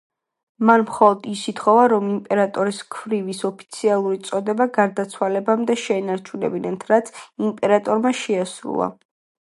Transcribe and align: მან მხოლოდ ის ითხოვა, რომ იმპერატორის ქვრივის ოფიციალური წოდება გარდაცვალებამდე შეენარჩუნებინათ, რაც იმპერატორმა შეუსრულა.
მან 0.67 0.83
მხოლოდ 0.85 1.27
ის 1.31 1.43
ითხოვა, 1.51 1.83
რომ 1.93 2.07
იმპერატორის 2.13 2.79
ქვრივის 2.95 3.43
ოფიციალური 3.51 4.19
წოდება 4.31 4.67
გარდაცვალებამდე 4.79 5.77
შეენარჩუნებინათ, 5.85 6.91
რაც 6.97 7.13
იმპერატორმა 7.51 8.19
შეუსრულა. 8.25 8.93